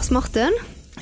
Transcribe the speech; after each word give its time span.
Lars 0.00 0.08
Morten, 0.16 0.54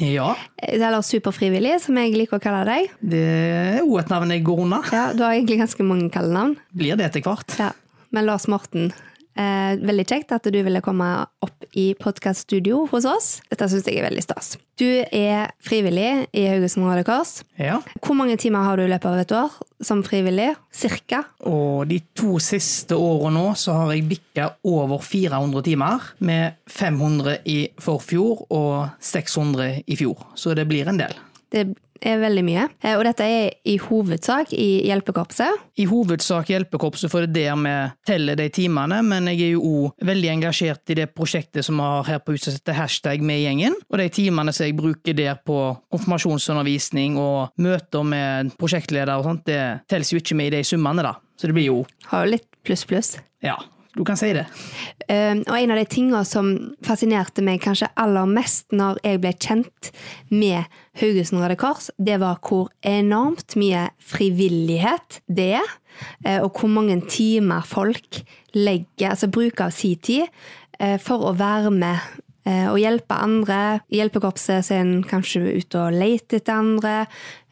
Ja, 0.02 0.32
eller 0.58 1.04
superfrivillig, 1.06 1.76
som 1.84 1.94
jeg 2.00 2.16
liker 2.18 2.40
å 2.40 2.42
kalle 2.42 2.64
deg. 2.66 2.88
det 2.98 3.20
er 3.22 3.84
òg 3.84 4.00
et 4.00 4.08
navn 4.10 4.32
jeg 4.34 4.42
går 4.42 4.62
unna. 4.64 4.80
Ja, 4.90 5.12
Du 5.14 5.22
har 5.22 5.36
egentlig 5.36 5.60
ganske 5.60 5.84
mange 5.86 6.10
kallenavn. 6.10 6.56
Blir 6.74 6.96
det 6.98 7.06
etter 7.06 7.22
hvert. 7.22 7.54
Ja. 7.60 7.68
Men 8.10 8.26
Lars 8.26 8.48
Morten, 8.50 8.90
veldig 9.38 10.04
kjekt 10.08 10.32
at 10.34 10.46
du 10.50 10.58
ville 10.66 10.82
komme 10.82 11.06
opp 11.44 11.68
i 11.78 11.92
podkaststudio 11.98 12.86
hos 12.90 13.06
oss. 13.06 13.28
Dette 13.50 13.68
syns 13.70 13.86
jeg 13.86 14.00
er 14.00 14.08
veldig 14.08 14.24
stas. 14.24 14.56
Du 14.78 14.86
er 14.86 15.52
frivillig 15.64 16.28
i 16.36 16.44
Haugesund 16.48 16.86
Røde 16.86 17.04
Kors. 17.06 17.42
Ja. 17.58 17.80
Hvor 18.02 18.18
mange 18.18 18.38
timer 18.40 18.66
har 18.66 18.78
du 18.78 18.84
i 18.86 18.90
løpet 18.90 19.10
av 19.10 19.22
et 19.22 19.34
år 19.34 19.56
som 19.84 20.02
frivillig? 20.06 20.52
Cirka? 20.74 21.22
Og 21.50 21.86
de 21.90 22.00
to 22.18 22.38
siste 22.42 22.98
årene 22.98 23.36
nå 23.38 23.54
så 23.58 23.76
har 23.80 23.94
jeg 23.94 24.08
bikka 24.10 24.50
over 24.66 25.02
400 25.04 25.66
timer, 25.66 26.10
med 26.18 26.58
500 26.70 27.40
i 27.50 27.58
forfjor 27.82 28.46
og 28.48 29.02
600 29.04 29.82
i 29.86 29.98
fjor. 29.98 30.30
Så 30.38 30.54
det 30.58 30.66
blir 30.70 30.90
en 30.90 31.00
del. 31.00 31.14
Det 31.48 31.64
er 32.00 32.18
veldig 32.22 32.44
mye. 32.46 32.68
Eh, 32.82 32.96
Og 32.98 33.04
dette 33.04 33.24
er 33.24 33.50
i 33.64 33.76
hovedsak 33.78 34.52
i 34.52 34.84
hjelpekorpset. 34.88 35.64
I 35.78 35.86
hovedsak 35.86 36.50
hjelpekorpset, 36.52 37.10
for 37.10 37.26
det 37.26 37.46
er 37.46 37.54
der 37.54 37.62
vi 37.62 37.74
teller 38.06 38.36
de 38.36 38.48
timene, 38.48 39.02
men 39.02 39.26
jeg 39.30 39.40
er 39.42 39.52
jo 39.56 39.62
òg 39.62 40.06
veldig 40.08 40.30
engasjert 40.36 40.90
i 40.90 40.98
det 40.98 41.08
prosjektet 41.14 41.64
som 41.64 41.76
vi 41.76 41.86
har 41.86 42.04
her 42.04 42.18
på 42.18 42.34
huset 42.36 42.58
som 42.58 42.74
Hashtag 42.74 43.22
med 43.22 43.40
gjengen. 43.42 43.74
Og 43.90 43.98
de 43.98 44.08
timene 44.08 44.52
som 44.52 44.66
jeg 44.66 44.76
bruker 44.76 45.14
der 45.14 45.38
på 45.44 45.58
konfirmasjonsundervisning 45.90 47.16
og 47.18 47.50
møter 47.58 48.04
med 48.04 48.52
prosjektleder 48.58 49.16
og 49.18 49.24
sånt, 49.24 49.46
det 49.48 49.62
telles 49.88 50.12
jo 50.12 50.20
ikke 50.20 50.36
med 50.38 50.52
i 50.52 50.58
de 50.58 50.64
summene, 50.64 51.02
da. 51.02 51.16
Så 51.38 51.46
det 51.48 51.54
blir 51.54 51.68
jo 51.70 51.82
Har 52.10 52.26
jo 52.26 52.32
litt 52.34 52.48
pluss-pluss. 52.66 53.18
Ja, 53.44 53.56
du 53.98 54.04
kan 54.06 54.18
si 54.18 54.30
det. 54.36 54.46
Eh, 55.08 55.34
Og 55.34 55.54
en 55.58 55.72
av 55.74 55.78
de 55.80 55.86
tingene 55.90 56.20
som 56.28 56.52
fascinerte 56.86 57.42
meg 57.42 57.60
kanskje 57.64 57.90
aller 57.98 58.28
mest 58.30 58.70
når 58.70 59.00
jeg 59.02 59.20
ble 59.24 59.32
kjent 59.34 59.90
med 60.30 60.68
Haugesund 61.00 61.42
Røde 61.42 61.56
Kors, 61.58 61.90
det 61.98 62.20
var 62.22 62.38
hvor 62.42 62.70
enormt 62.86 63.56
mye 63.58 63.88
frivillighet 63.98 65.20
det 65.26 65.50
er, 65.58 65.74
eh, 66.24 66.38
og 66.42 66.54
hvor 66.54 66.70
mange 66.70 67.00
timer 67.10 67.66
folk 67.66 68.22
legger, 68.54 69.10
altså 69.12 69.30
bruker 69.30 69.68
av 69.68 69.74
sin 69.74 69.98
tid 69.98 70.26
eh, 70.78 70.98
for 71.02 71.26
å 71.28 71.34
være 71.38 71.74
med 71.74 71.98
og 72.70 72.78
hjelpe 72.80 73.16
andre. 73.18 73.80
I 73.92 73.98
hjelpekorpset 74.00 74.64
så 74.64 74.78
kanskje 75.08 75.58
ute 75.60 75.82
og 75.82 75.96
leter 75.96 76.40
etter 76.40 76.54
andre. 76.56 76.94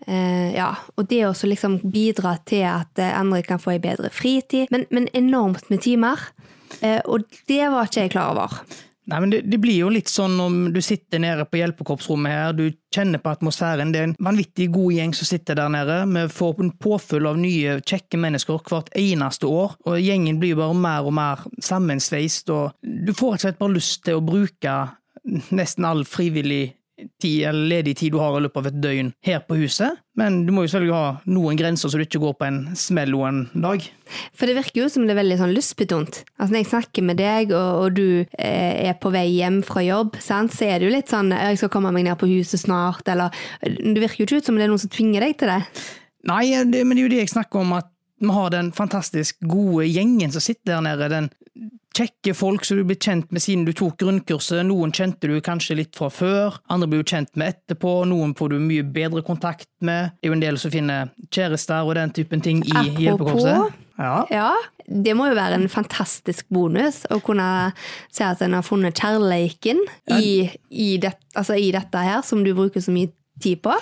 Eh, 0.06 0.54
ja, 0.54 0.70
og 0.94 1.08
det 1.10 1.24
å 1.26 1.32
liksom 1.34 1.80
bidra 1.90 2.36
til 2.46 2.62
at 2.70 3.00
eh, 3.02 3.14
andre 3.16 3.42
kan 3.46 3.58
få 3.62 3.74
ei 3.74 3.82
bedre 3.82 4.12
fritid. 4.14 4.70
Men, 4.70 4.86
men 4.94 5.08
enormt 5.16 5.66
med 5.72 5.82
timer. 5.82 6.28
Eh, 6.80 7.00
og 7.04 7.26
det 7.50 7.64
var 7.72 7.88
ikke 7.88 8.06
jeg 8.06 8.14
klar 8.14 8.34
over. 8.34 8.60
Nei, 9.06 9.20
men 9.22 9.30
det, 9.30 9.40
det 9.46 9.58
blir 9.62 9.76
jo 9.78 9.90
litt 9.94 10.10
sånn 10.10 10.34
om 10.42 10.54
du 10.74 10.80
sitter 10.82 11.20
nede 11.22 11.44
på 11.46 11.60
hjelpekorpsrommet 11.60 12.32
her, 12.32 12.54
du 12.58 12.64
kjenner 12.94 13.22
på 13.22 13.30
atmosfæren. 13.36 13.92
Det 13.94 14.00
er 14.00 14.08
en 14.08 14.16
vanvittig 14.26 14.66
god 14.74 14.96
gjeng 14.96 15.14
som 15.14 15.28
sitter 15.28 15.58
der 15.60 15.70
nede. 15.70 16.00
Vi 16.10 16.24
får 16.34 16.62
en 16.64 16.72
påfyll 16.82 17.28
av 17.30 17.38
nye, 17.38 17.76
kjekke 17.86 18.18
mennesker 18.18 18.58
hvert 18.66 18.90
eneste 18.98 19.46
år. 19.46 19.76
Og 19.86 20.00
gjengen 20.02 20.40
blir 20.42 20.56
jo 20.56 20.62
bare 20.64 20.78
mer 20.80 21.06
og 21.06 21.14
mer 21.20 21.44
sammensveist, 21.62 22.50
og 22.50 22.74
du 22.82 23.12
får 23.14 23.36
rett 23.36 23.38
og 23.38 23.46
slett 23.46 23.62
bare 23.62 23.76
lyst 23.76 24.02
til 24.08 24.18
å 24.18 24.26
bruke 24.26 24.74
nesten 25.54 25.86
all 25.86 26.02
frivillig 26.06 26.64
tid 27.20 27.42
eller 27.48 27.68
ledig 27.68 27.96
tid 28.00 28.14
du 28.14 28.18
har 28.20 28.36
i 28.36 28.42
løpet 28.44 28.60
av 28.60 28.68
et 28.70 28.78
døgn 28.80 29.10
her 29.26 29.42
på 29.44 29.58
huset. 29.60 29.98
Men 30.16 30.44
du 30.46 30.52
må 30.54 30.64
jo 30.64 30.70
selvfølgelig 30.72 30.96
ha 30.96 31.32
noen 31.32 31.58
grenser 31.58 31.92
så 31.92 32.00
du 32.00 32.04
ikke 32.06 32.22
går 32.22 32.36
på 32.38 32.46
en 32.48 32.60
smell 32.78 33.14
en 33.28 33.42
dag. 33.52 33.84
For 34.36 34.48
det 34.48 34.56
virker 34.56 34.82
jo 34.82 34.88
som 34.92 35.04
det 35.04 35.14
er 35.14 35.20
veldig 35.20 35.38
sånn 35.42 35.54
lystbetont. 35.56 36.22
Altså 36.38 36.54
Når 36.54 36.62
jeg 36.62 36.70
snakker 36.70 37.06
med 37.06 37.20
deg, 37.20 37.52
og, 37.52 37.82
og 37.82 37.98
du 37.98 38.08
eh, 38.22 38.88
er 38.88 38.96
på 39.00 39.12
vei 39.14 39.26
hjem 39.34 39.60
fra 39.66 39.84
jobb, 39.84 40.16
sant? 40.24 40.54
så 40.56 40.70
er 40.70 40.80
det 40.80 40.88
jo 40.88 40.94
litt 40.94 41.12
sånn 41.12 41.34
'jeg 41.34 41.60
skal 41.60 41.72
komme 41.72 41.92
meg 41.92 42.06
ned 42.06 42.16
på 42.18 42.30
huset 42.30 42.60
snart', 42.62 43.08
eller 43.08 43.30
Det 43.60 44.00
virker 44.00 44.22
jo 44.22 44.26
ikke 44.26 44.40
ut 44.40 44.48
som 44.48 44.56
det 44.56 44.64
er 44.64 44.72
noen 44.72 44.80
som 44.80 44.90
tvinger 44.90 45.20
deg 45.20 45.36
til 45.38 45.52
det. 45.52 45.62
Nei, 46.26 46.50
det, 46.64 46.86
men 46.86 46.96
det 46.96 47.02
er 47.02 47.08
jo 47.08 47.14
det 47.14 47.22
jeg 47.24 47.34
snakker 47.36 47.60
om, 47.60 47.72
at 47.76 47.86
vi 48.20 48.32
har 48.32 48.50
den 48.50 48.72
fantastisk 48.72 49.36
gode 49.44 49.84
gjengen 49.86 50.32
som 50.32 50.40
sitter 50.40 50.76
der 50.76 50.84
nede. 50.86 51.10
Den 51.12 51.28
kjekke 51.96 52.34
folk 52.36 52.64
som 52.66 52.76
du 52.78 52.84
blir 52.86 52.98
kjent 53.00 53.30
med 53.32 53.42
siden 53.42 53.64
du 53.66 53.72
tok 53.76 53.96
grunnkurset. 54.02 54.60
Noen 54.68 54.92
kjente 54.94 55.30
du 55.30 55.38
kanskje 55.44 55.78
litt 55.80 55.96
fra 55.96 56.10
før, 56.12 56.58
andre 56.72 56.88
blir 56.92 57.02
du 57.04 57.10
kjent 57.12 57.32
med 57.40 57.54
etterpå, 57.54 57.94
noen 58.10 58.34
får 58.36 58.52
du 58.52 58.58
mye 58.62 58.84
bedre 58.96 59.22
kontakt 59.26 59.68
med. 59.80 60.12
Det 60.20 60.28
er 60.28 60.32
jo 60.32 60.36
en 60.36 60.44
del 60.44 60.60
som 60.60 60.74
finner 60.74 61.10
kjærester 61.32 61.86
og 61.88 61.96
den 61.98 62.12
typen 62.16 62.44
ting 62.44 62.62
i 62.66 62.70
Apropos- 62.74 63.02
hjelpekorpset. 63.06 63.82
Ja. 63.96 64.16
Ja, 64.28 64.50
det 64.92 65.14
må 65.16 65.30
jo 65.30 65.36
være 65.38 65.56
en 65.56 65.70
fantastisk 65.72 66.44
bonus 66.52 67.06
å 67.08 67.16
kunne 67.24 67.46
se 68.12 68.26
at 68.28 68.42
en 68.44 68.52
har 68.58 68.66
funnet 68.66 68.98
kjærleiken 69.00 69.80
i, 70.18 70.50
i, 70.68 70.90
det, 71.00 71.14
altså 71.32 71.56
i 71.56 71.70
dette 71.72 72.02
her, 72.04 72.20
som 72.20 72.44
du 72.44 72.52
bruker 72.54 72.84
så 72.84 72.92
mye 72.92 73.08
tid 73.40 73.62
på. 73.64 73.72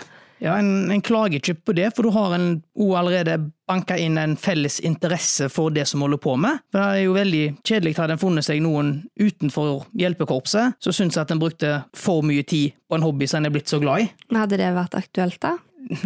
Ja, 0.43 0.57
en, 0.59 0.91
en 0.91 1.03
klager 1.05 1.39
ikke 1.39 1.55
på 1.55 1.75
det, 1.77 1.91
for 1.97 2.07
du 2.07 2.13
har 2.15 2.35
en, 2.37 2.49
allerede 2.75 3.39
banka 3.69 3.97
inn 4.01 4.19
en 4.21 4.37
felles 4.37 4.81
interesse 4.85 5.49
for 5.53 5.73
det 5.73 5.87
som 5.89 6.05
holder 6.05 6.21
på 6.21 6.35
med. 6.41 6.61
For 6.73 6.81
Det 6.81 6.87
er 6.87 7.05
jo 7.07 7.17
veldig 7.17 7.45
kjedelig 7.63 7.95
hadde 7.99 8.17
en 8.19 8.23
funnet 8.23 8.47
seg 8.47 8.63
noen 8.65 8.97
utenfor 9.21 9.87
hjelpekorpset 9.99 10.81
som 10.85 10.97
syns 10.97 11.21
at 11.21 11.33
en 11.33 11.41
brukte 11.43 11.77
for 11.97 12.27
mye 12.27 12.45
tid 12.45 12.75
på 12.89 12.99
en 12.99 13.07
hobby 13.07 13.29
som 13.31 13.41
en 13.41 13.49
er 13.49 13.55
blitt 13.55 13.73
så 13.73 13.81
glad 13.83 14.05
i. 14.05 14.11
Hadde 14.35 14.61
det 14.61 14.75
vært 14.77 14.99
aktuelt, 14.99 15.41
da? 15.43 15.57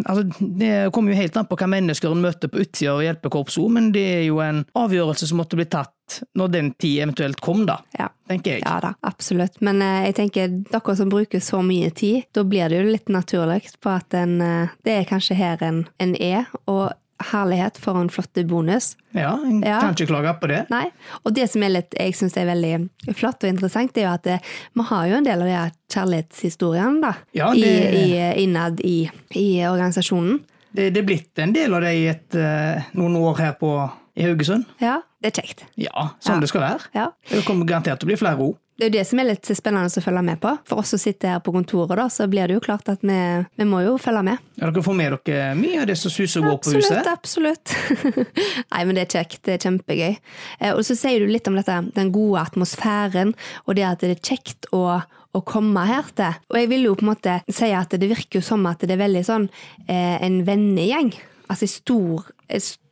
Altså, 0.04 0.24
det 0.58 0.92
kommer 0.92 1.12
jo 1.14 1.18
helt 1.20 1.36
an 1.38 1.46
på 1.46 1.56
hva 1.60 1.68
mennesker 1.70 2.10
en 2.10 2.22
møter 2.24 2.50
på 2.50 2.62
utsida 2.64 2.96
av 2.96 3.02
hjelpekorpset, 3.04 3.60
òg, 3.62 3.70
men 3.76 3.90
det 3.94 4.02
er 4.16 4.24
jo 4.26 4.40
en 4.42 4.64
avgjørelse 4.78 5.28
som 5.30 5.38
måtte 5.38 5.58
bli 5.60 5.68
tatt 5.70 6.18
når 6.40 6.48
den 6.54 6.70
tid 6.80 7.02
eventuelt 7.04 7.40
kom, 7.44 7.66
da, 7.68 7.78
Ja. 7.98 8.08
tenker 8.28 8.56
jeg. 8.56 8.62
Ja 8.64 8.78
da, 8.80 8.94
absolutt. 9.06 9.60
Men 9.60 9.82
eh, 9.84 10.06
jeg 10.08 10.16
tenker 10.18 10.48
dere 10.72 10.96
som 10.96 11.10
bruker 11.12 11.42
så 11.44 11.60
mye 11.62 11.90
tid, 11.94 12.24
da 12.34 12.42
blir 12.48 12.68
det 12.72 12.80
jo 12.82 12.88
litt 12.90 13.12
naturlig 13.12 13.68
på 13.80 13.92
at 13.92 14.14
en, 14.18 14.40
eh, 14.40 14.68
det 14.88 14.96
er 15.02 15.04
kanskje 15.10 15.36
her 15.38 15.62
en, 15.68 15.82
en 16.00 16.14
er. 16.16 16.48
Og 16.66 16.90
herlighet 17.20 17.78
for 17.82 17.98
en 18.00 18.08
flott 18.08 18.32
bonus. 18.46 18.96
Ja, 19.14 19.32
en 19.44 19.62
Ja. 19.62 19.80
kan 19.80 19.94
ikke 19.94 20.06
klage 20.06 20.34
på 20.40 20.48
det. 20.48 20.66
Nei. 20.70 20.90
Og 21.24 21.34
det 21.34 21.48
som 21.50 21.62
litt, 21.62 21.94
jeg 21.98 22.14
syns 22.14 22.36
er 22.36 22.46
veldig 22.46 22.88
flott 23.16 23.42
og 23.44 23.50
interessant, 23.50 23.92
det 23.94 24.02
er 24.04 24.08
jo 24.08 24.14
at 24.14 24.22
det, 24.22 24.40
vi 24.74 24.82
har 24.82 25.06
jo 25.08 25.14
en 25.16 25.24
del 25.24 25.42
av 25.42 25.46
de 25.48 25.72
kjærlighetshistoriene 25.94 27.00
da, 27.02 27.14
Ja, 27.34 27.52
det- 27.54 27.94
i, 27.94 28.42
innad 28.44 28.80
i, 28.80 29.10
i 29.34 29.60
organisasjonen. 29.66 30.40
Det, 30.74 30.92
det 30.94 31.00
er 31.02 31.06
blitt 31.06 31.38
en 31.38 31.52
del 31.52 31.74
av 31.74 31.80
det 31.82 31.94
i 31.96 32.06
et, 32.08 32.34
eh, 32.34 32.82
noen 32.94 33.16
år 33.16 33.38
her 33.38 33.52
på, 33.58 33.90
i 34.16 34.22
Haugesund. 34.22 34.66
Ja, 34.80 35.00
det 35.22 35.32
er 35.38 35.42
kjekt. 35.42 35.64
Ja, 35.76 36.10
sånn 36.20 36.34
Ja. 36.36 36.40
det 36.40 36.48
skal 36.48 36.60
være. 36.60 36.80
Ja. 36.94 37.06
Det 37.30 37.44
kommer 37.46 37.64
garantert 37.66 38.00
til 38.00 38.06
å 38.06 38.10
bli 38.12 38.16
flere 38.16 38.38
ord. 38.38 38.56
Det 38.78 38.84
er 38.86 38.90
jo 38.92 38.94
det 38.94 39.06
som 39.08 39.18
er 39.18 39.26
litt 39.26 39.48
spennende 39.58 39.90
å 39.90 40.02
følge 40.04 40.20
med 40.22 40.38
på. 40.38 40.52
For 40.70 40.78
oss 40.78 40.92
som 40.94 41.00
sitter 41.02 41.32
her 41.34 41.40
på 41.42 41.50
kontoret, 41.50 41.96
da, 41.98 42.04
så 42.14 42.28
blir 42.30 42.46
det 42.46 42.54
jo 42.54 42.62
klart 42.62 42.86
at 42.92 43.02
vi, 43.02 43.16
vi 43.58 43.66
må 43.66 43.80
jo 43.82 43.96
følge 43.98 44.22
med. 44.28 44.44
Ja, 44.54 44.68
dere 44.68 44.84
får 44.86 44.94
med 45.00 45.16
dere 45.26 45.48
mye 45.58 45.80
av 45.82 45.88
det 45.90 45.96
som 45.98 46.12
suser 46.14 46.44
og 46.44 46.52
går 46.52 46.60
på 46.62 46.74
huset. 46.76 47.08
absolutt. 47.10 47.74
absolutt. 47.74 48.28
Nei, 48.72 48.84
men 48.86 48.94
det 48.94 49.02
er 49.08 49.16
kjekt. 49.18 49.40
Det 49.48 49.56
er 49.56 49.64
kjempegøy. 49.66 50.14
Eh, 50.60 50.72
Og 50.76 50.84
så 50.86 50.94
sier 50.98 51.18
du 51.24 51.32
litt 51.32 51.50
om 51.50 51.58
dette, 51.58 51.80
den 51.98 52.12
gode 52.14 52.44
atmosfæren, 52.46 53.34
og 53.66 53.74
det 53.80 53.88
at 53.88 54.04
det 54.06 54.14
er 54.14 54.22
kjekt 54.30 54.70
å, 54.70 54.84
å 55.02 55.42
komme 55.42 55.82
her 55.90 56.06
til. 56.14 56.38
Og 56.54 56.60
jeg 56.62 56.70
vil 56.70 56.86
jo 56.86 56.94
på 57.00 57.06
en 57.08 57.10
måte 57.16 57.40
si 57.50 57.72
at 57.74 57.98
det 57.98 58.12
virker 58.14 58.38
jo 58.38 58.46
som 58.46 58.62
at 58.70 58.86
det 58.86 58.94
er 58.94 59.02
veldig 59.02 59.24
sånn 59.26 59.50
eh, 59.88 60.22
en 60.22 60.44
vennegjeng. 60.46 61.10
Altså 61.50 61.66
stor, 61.66 62.30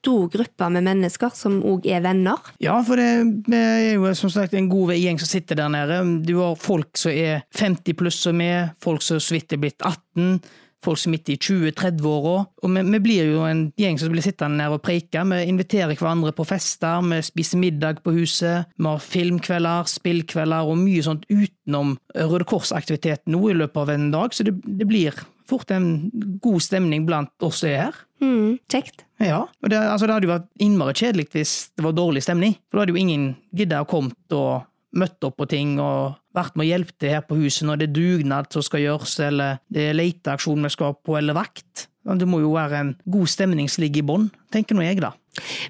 stor 0.06 0.28
gruppe 0.30 0.68
med 0.70 0.86
mennesker 0.86 1.34
som 1.34 1.58
òg 1.66 1.86
er 1.90 2.04
venner. 2.04 2.52
Ja, 2.62 2.78
for 2.86 3.00
det, 3.00 3.56
er 3.56 3.96
jo 3.96 4.12
som 4.14 4.30
sagt 4.32 4.54
en 4.54 4.70
god 4.70 4.94
gjeng 4.94 5.18
som 5.18 5.30
sitter 5.30 5.58
der 5.58 5.72
nede. 5.72 5.98
Du 6.26 6.38
har 6.38 6.54
folk 6.60 6.94
som 6.98 7.10
er 7.10 7.42
50 7.58 7.98
pluss 7.98 8.20
som 8.28 8.40
er, 8.44 8.70
folk 8.82 9.02
som 9.02 9.18
så 9.22 9.36
vidt 9.36 9.56
er 9.56 9.62
blitt 9.64 9.82
18, 9.82 10.38
folk 10.86 11.00
som 11.00 11.10
er 11.10 11.16
midt 11.16 11.32
i 11.32 11.38
20-30-åra. 11.42 12.34
Og 12.62 12.74
vi, 12.76 12.84
vi 12.94 13.00
blir 13.02 13.32
jo 13.32 13.46
en 13.48 13.64
gjeng 13.80 13.98
som 13.98 14.12
blir 14.14 14.22
sittende 14.22 14.60
nede 14.60 14.78
og 14.78 14.84
preike. 14.86 15.24
Vi 15.32 15.40
inviterer 15.50 15.96
hverandre 15.96 16.34
på 16.36 16.46
fester, 16.46 17.02
vi 17.02 17.18
spiser 17.26 17.62
middag 17.62 18.02
på 18.04 18.14
huset, 18.14 18.70
vi 18.78 18.86
har 18.86 19.02
filmkvelder, 19.02 19.90
spillkvelder 19.90 20.70
og 20.70 20.78
mye 20.84 21.02
sånt 21.06 21.26
utenom 21.32 21.96
Røde 22.14 22.46
Kors-aktivitet 22.46 23.26
nå 23.32 23.42
i 23.50 23.58
løpet 23.58 23.82
av 23.82 23.96
en 23.96 24.12
dag. 24.14 24.36
Så 24.36 24.46
det, 24.46 24.54
det 24.62 24.86
blir 24.86 25.18
fort 25.50 25.70
en 25.74 26.10
god 26.42 26.62
stemning 26.62 27.06
blant 27.08 27.34
oss 27.46 27.64
som 27.64 27.72
er 27.72 27.84
her. 27.88 28.00
Mm, 28.22 28.56
kjekt. 28.70 29.05
Ja, 29.22 29.42
og 29.48 29.70
det, 29.72 29.78
altså 29.80 30.06
det 30.08 30.14
hadde 30.16 30.28
jo 30.28 30.34
vært 30.34 30.48
innmari 30.60 30.92
kjedelig 30.98 31.28
hvis 31.32 31.52
det 31.76 31.84
var 31.86 31.94
dårlig 31.96 32.22
stemning. 32.26 32.56
For 32.68 32.76
da 32.78 32.84
hadde 32.84 32.92
jo 32.96 33.00
ingen 33.00 33.28
gidda 33.56 33.82
å 33.84 33.88
kommet 33.88 34.36
og 34.36 34.66
møtt 34.96 35.24
opp 35.28 35.36
på 35.40 35.46
ting 35.50 35.74
og 35.82 36.16
vært 36.36 36.56
med 36.56 36.66
og 36.66 36.70
hjulpet 36.70 36.98
til 37.00 37.12
her 37.12 37.24
på 37.24 37.36
huset 37.40 37.66
når 37.68 37.80
det 37.80 37.86
er 37.88 37.94
dugnad 37.96 38.48
som 38.52 38.64
skal 38.64 38.84
gjøres, 38.84 39.14
eller 39.24 39.58
det 39.72 39.90
er 39.90 39.96
leteaksjon 39.98 40.62
vi 40.68 40.70
skal 40.72 40.94
på, 41.04 41.16
eller 41.18 41.36
vakt. 41.36 41.86
Det 42.06 42.28
må 42.28 42.38
jo 42.44 42.52
være 42.54 42.78
en 42.84 42.92
god 43.10 43.26
stemning 43.32 43.68
som 43.72 43.82
ligger 43.82 44.04
i 44.04 44.06
bånn, 44.06 44.28
tenker 44.54 44.76
nå 44.78 44.84
jeg, 44.84 45.00
da. 45.02 45.10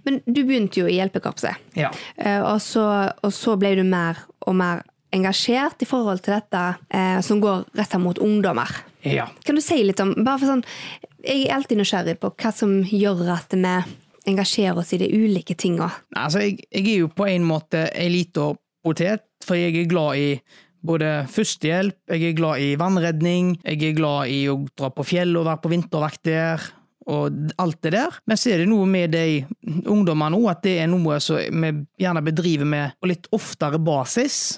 Men 0.05 0.21
du 0.27 0.43
begynte 0.45 0.83
jo 0.83 0.91
i 0.91 0.99
hjelpekorpset. 0.99 1.63
Ja. 1.79 1.89
Eh, 2.19 2.43
Og 2.45 2.61
så, 2.63 2.85
og 3.25 3.33
så 3.35 3.57
ble 3.59 3.73
du 3.79 3.85
mer 3.89 4.21
og 4.47 4.55
mer 4.59 4.83
engasjert 5.17 5.81
i 5.83 5.89
forhold 5.89 6.21
til 6.27 6.35
dette 6.37 6.63
eh, 6.93 7.19
som 7.25 7.41
går 7.41 7.65
retta 7.79 7.99
mot 8.03 8.19
ungdommer. 8.23 8.69
ja. 9.07 9.29
Kan 9.47 9.57
du 9.57 9.63
si 9.65 9.79
litt 9.87 10.01
om 10.03 10.13
bare 10.19 10.39
for 10.43 10.51
sånn, 10.51 10.65
Jeg 11.27 11.47
er 11.47 11.57
alltid 11.57 11.81
nysgjerrig 11.81 12.19
på 12.23 12.31
hva 12.39 12.53
som 12.55 12.77
gjør 12.87 13.25
at 13.35 13.55
vi 13.57 13.73
engasjerer 14.31 14.79
oss 14.79 14.93
i 14.95 15.01
de 15.01 15.09
ulike 15.11 15.57
tinga. 15.59 15.89
Altså, 16.15 16.45
jeg, 16.45 16.61
jeg 16.71 16.87
er 16.93 17.03
jo 17.05 17.11
på 17.11 17.27
en 17.31 17.47
måte 17.47 17.87
ei 17.95 18.09
lita 18.13 18.53
potet, 18.87 19.27
for 19.45 19.59
jeg 19.59 19.75
er 19.75 19.91
glad 19.91 20.21
i 20.23 20.31
både 20.87 21.11
førstehjelp, 21.33 21.99
jeg 22.15 22.31
er 22.31 22.39
glad 22.39 22.63
i 22.63 22.75
vannredning, 22.79 23.57
jeg 23.65 23.83
er 23.89 23.97
glad 23.97 24.31
i 24.31 24.45
å 24.51 24.61
dra 24.79 24.91
på 24.95 25.07
fjell 25.07 25.35
og 25.39 25.49
være 25.49 25.63
på 25.65 25.73
vintervakt 25.75 26.23
der. 26.29 26.67
Og 27.07 27.35
alt 27.63 27.79
det 27.87 27.93
der. 27.95 28.17
Men 28.27 28.39
så 28.39 28.51
er 28.51 28.65
det 28.65 28.67
noe 28.67 28.87
med 28.91 29.13
de 29.15 29.45
ungdommene 29.87 30.35
nå, 30.35 30.41
at 30.51 30.65
det 30.65 30.73
er 30.83 30.89
noe 30.91 31.21
som 31.23 31.39
vi 31.39 31.71
gjerne 32.03 32.23
bedriver 32.27 32.67
med 32.67 32.97
på 32.99 33.11
litt 33.13 33.29
oftere 33.37 33.79
basis. 33.79 34.57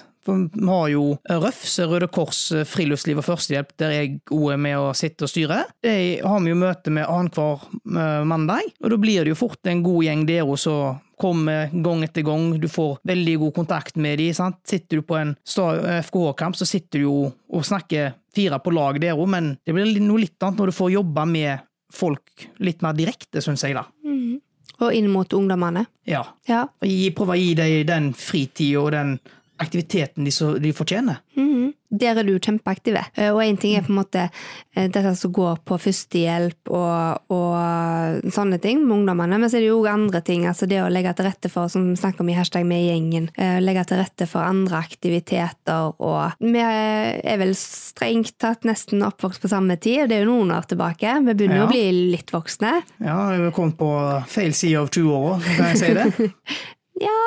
Vi 0.53 0.69
har 0.69 0.87
jo 0.93 1.03
Røfs, 1.29 1.75
Røde 1.89 2.09
Kors, 2.13 2.41
Friluftsliv 2.69 3.21
og 3.21 3.27
Førstehjelp, 3.27 3.75
der 3.81 3.95
jeg 3.95 4.15
òg 4.35 4.55
er 4.55 4.61
med 4.61 4.79
å 4.79 4.93
sitte 4.97 5.27
og 5.27 5.31
styre. 5.31 5.63
De 5.85 5.93
har 6.23 6.41
vi 6.45 6.53
jo 6.53 6.59
møte 6.59 6.93
med 6.93 7.07
annenhver 7.09 7.67
eh, 7.69 8.23
mandag, 8.29 8.73
og 8.83 8.93
da 8.93 8.99
blir 9.01 9.23
det 9.23 9.35
jo 9.35 9.41
fort 9.43 9.69
en 9.69 9.83
god 9.85 10.07
gjeng 10.07 10.25
der 10.29 10.47
og 10.47 10.59
så 10.61 10.79
kommer 11.19 11.67
gang 11.83 12.03
etter 12.05 12.23
gang, 12.23 12.53
du 12.59 12.69
får 12.71 13.01
veldig 13.07 13.35
god 13.41 13.55
kontakt 13.57 13.97
med 13.99 14.21
de, 14.21 14.29
Sant? 14.35 14.61
Sitter 14.67 15.01
du 15.01 15.07
på 15.07 15.17
en 15.19 15.33
FKH-kamp, 15.43 16.55
så 16.55 16.67
sitter 16.67 17.01
du 17.01 17.05
jo 17.05 17.15
og 17.27 17.65
snakker 17.67 18.13
fire 18.35 18.61
på 18.63 18.71
lag 18.71 18.99
der 19.03 19.17
òg, 19.19 19.27
men 19.33 19.55
det 19.67 19.75
blir 19.75 19.99
noe 19.99 20.23
litt 20.23 20.39
annet 20.39 20.61
når 20.61 20.71
du 20.71 20.77
får 20.77 20.93
jobbe 20.95 21.25
med 21.27 21.65
folk 21.93 22.47
litt 22.63 22.85
mer 22.85 22.95
direkte, 22.95 23.43
syns 23.43 23.65
jeg, 23.65 23.75
da. 23.75 23.83
Mm. 24.05 24.39
Og 24.79 24.95
inn 24.95 25.09
mot 25.11 25.33
ungdommene. 25.35 25.83
Ja. 26.07 26.21
Ja. 26.47 26.63
Prøve 26.79 27.35
å 27.35 27.39
gi 27.39 27.51
dem 27.57 27.81
den 27.89 28.11
fritida 28.15 28.79
og 28.79 28.93
den 28.95 29.17
aktiviteten 29.59 30.23
de, 30.25 30.31
så, 30.31 30.53
de 30.59 30.71
fortjener. 30.73 31.21
Mhm. 31.37 31.73
Der 31.89 32.19
er 32.21 32.23
du 32.23 32.35
kjempeaktiv. 32.37 32.99
Eh, 33.17 33.31
Og 33.33 33.39
én 33.41 33.57
ting 33.57 33.73
er 33.75 33.81
på 33.81 33.89
en 33.89 33.97
måte 33.97 34.27
eh, 34.75 34.87
dette 34.93 35.09
som 35.17 35.31
går 35.33 35.55
på 35.65 35.73
førstehjelp 35.81 36.69
og, 36.69 37.23
og 37.33 38.27
sånne 38.29 38.59
ting 38.61 38.83
med 38.85 38.93
ungdommene, 38.99 39.39
men 39.41 39.49
så 39.49 39.57
er 39.57 39.63
det 39.65 39.71
jo 39.71 39.79
òg 39.81 39.87
andre 39.95 40.21
ting. 40.21 40.45
altså 40.45 40.67
Det 40.69 40.77
å 40.83 40.89
legge 40.93 41.15
til 41.17 41.25
rette 41.25 41.49
for, 41.49 41.65
som 41.73 41.87
vi 41.89 41.95
snakker 41.97 42.21
om 42.21 42.29
i 42.29 42.35
hashtag 42.37 42.67
med 42.69 42.83
gjengen, 42.85 43.25
eh, 43.41 43.57
legge 43.63 43.87
til 43.89 43.97
rette 44.03 44.27
for 44.29 44.45
andre 44.45 44.77
aktiviteter 44.85 45.89
og 45.97 46.37
Vi 46.39 46.61
er 46.61 47.37
vel 47.41 47.55
strengt 47.57 48.37
tatt 48.37 48.69
nesten 48.69 49.01
oppvokst 49.09 49.41
på 49.41 49.49
samme 49.49 49.79
tid, 49.81 50.03
og 50.03 50.09
det 50.13 50.19
er 50.19 50.25
jo 50.27 50.33
noen 50.35 50.53
år 50.59 50.69
tilbake. 50.69 51.17
Vi 51.25 51.33
begynner 51.33 51.57
jo 51.57 51.63
Ja. 51.63 51.67
å 51.67 51.73
bli 51.73 52.11
litt 52.13 52.29
voksne. 52.31 52.83
Ja, 53.01 53.17
vi 53.33 53.43
har 53.49 53.51
kommet 53.57 53.77
på 53.81 53.89
feil 54.29 54.53
side 54.53 54.77
av 54.77 54.89
20-åra, 54.93 55.41
kan 55.57 55.73
jeg 55.73 55.77
si 55.81 55.93
det? 55.97 56.33
Ja, 57.01 57.17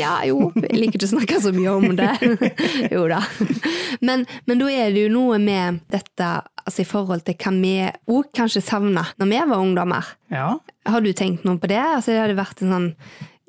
ja, 0.00 0.14
jo. 0.28 0.50
Jeg 0.56 0.78
liker 0.78 0.98
ikke 0.98 1.08
å 1.08 1.12
snakke 1.14 1.40
så 1.42 1.52
mye 1.54 1.74
om 1.76 1.96
det. 1.98 2.10
jo 2.94 3.04
da. 3.10 3.20
Men, 4.04 4.24
men 4.48 4.62
da 4.62 4.70
er 4.72 4.94
det 4.94 5.06
jo 5.06 5.12
noe 5.14 5.40
med 5.42 5.82
dette 5.92 6.30
altså 6.64 6.84
i 6.84 6.88
forhold 6.88 7.24
til 7.26 7.36
hva 7.40 7.52
vi 7.56 7.74
òg 8.12 8.30
kanskje 8.36 8.62
savna 8.64 9.04
når 9.20 9.30
vi 9.32 9.42
var 9.52 9.58
ungdommer. 9.58 10.14
Ja. 10.32 10.54
Har 10.88 11.04
du 11.04 11.12
tenkt 11.16 11.44
noe 11.46 11.60
på 11.60 11.70
det? 11.70 11.80
Altså, 11.80 12.14
det 12.14 12.22
hadde 12.24 12.38
vært 12.38 12.64
en 12.64 12.74
sånn 12.76 12.90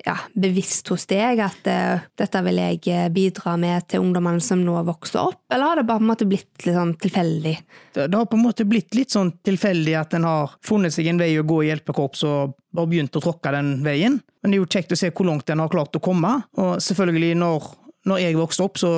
ja, 0.06 0.16
bevisst 0.34 0.88
hos 0.92 1.06
deg 1.10 1.40
at 1.42 1.68
uh, 1.70 2.02
dette 2.18 2.42
vil 2.46 2.60
jeg 2.62 2.80
eh, 2.92 3.08
bidra 3.12 3.54
med 3.60 3.86
til 3.90 4.02
ungdommene 4.04 4.42
som 4.42 4.62
nå 4.64 4.74
vokser 4.86 5.20
opp, 5.22 5.42
eller 5.52 5.68
har 5.68 5.80
det 5.80 5.86
bare 5.88 6.02
på 6.02 6.06
en 6.06 6.10
måte 6.12 6.28
blitt 6.28 6.66
litt 6.66 6.76
sånn 6.76 6.94
tilfeldig? 7.02 7.54
Det, 7.94 8.08
det 8.08 8.18
har 8.18 8.28
på 8.30 8.38
en 8.38 8.46
måte 8.46 8.66
blitt 8.68 8.96
litt 8.98 9.14
sånn 9.14 9.34
tilfeldig 9.44 9.94
at 9.98 10.16
en 10.18 10.26
har 10.28 10.56
funnet 10.64 10.94
seg 10.94 11.10
en 11.10 11.20
vei 11.22 11.34
å 11.38 11.46
gå 11.46 11.62
i 11.62 11.70
hjelpekorps 11.70 12.24
og 12.28 12.56
bare 12.72 12.90
begynt 12.90 13.16
å 13.16 13.22
tråkke 13.22 13.52
den 13.54 13.76
veien. 13.84 14.18
Men 14.42 14.50
det 14.50 14.58
er 14.58 14.64
jo 14.64 14.72
kjekt 14.74 14.94
å 14.94 14.98
se 14.98 15.12
hvor 15.12 15.28
langt 15.28 15.50
en 15.52 15.62
har 15.62 15.70
klart 15.72 15.96
å 15.96 16.02
komme. 16.02 16.32
Og 16.58 16.74
selvfølgelig, 16.82 17.36
når, 17.38 17.68
når 18.08 18.22
jeg 18.24 18.38
vokste 18.38 18.66
opp, 18.66 18.80
så 18.80 18.92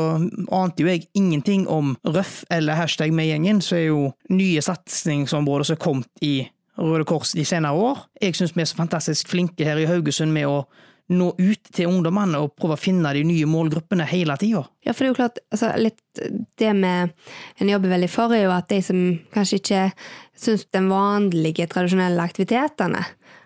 ante 0.55 0.85
jo 0.85 0.91
jeg 0.91 1.09
ingenting 1.19 1.67
om 1.71 1.95
Røff 2.07 2.43
eller 2.55 2.79
hashtag 2.79 3.13
med 3.15 3.29
gjengen, 3.29 3.61
så 3.65 3.81
er 3.81 3.87
jo 3.89 4.05
nye 4.33 4.63
satsingsområder 4.65 5.69
som 5.69 5.77
er 5.77 5.85
kommet 5.85 6.25
i 6.25 6.37
Røde 6.79 7.07
Kors 7.07 7.35
de 7.37 7.45
senere 7.47 7.79
år. 7.79 8.07
Jeg 8.23 8.39
syns 8.39 8.55
vi 8.57 8.65
er 8.65 8.71
så 8.71 8.79
fantastisk 8.79 9.31
flinke 9.31 9.67
her 9.67 9.79
i 9.79 9.87
Haugesund 9.91 10.35
med 10.35 10.49
å 10.51 10.65
nå 11.13 11.35
ut 11.37 11.69
til 11.77 11.91
ungdommene 11.91 12.39
og 12.41 12.55
prøve 12.57 12.79
å 12.79 12.81
finne 12.81 13.11
de 13.13 13.25
nye 13.29 13.45
målgruppene 13.51 14.07
hele 14.09 14.37
tida. 14.41 14.63
Ja, 14.87 14.93
for 14.95 15.05
det 15.05 15.11
er 15.11 15.13
jo 15.13 15.19
klart, 15.19 15.41
altså, 15.53 15.73
litt 15.77 16.23
det 16.61 16.71
med 16.79 17.13
en 17.61 17.69
jobber 17.75 17.93
veldig 17.93 18.09
for, 18.13 18.33
er 18.33 18.47
jo 18.47 18.55
at 18.57 18.71
de 18.73 18.81
som 18.83 19.03
kanskje 19.35 19.61
ikke 19.61 19.83
syns 20.41 20.65
den 20.73 20.89
vanlige, 20.89 21.67
tradisjonelle 21.69 22.25
aktivitetene, 22.25 23.05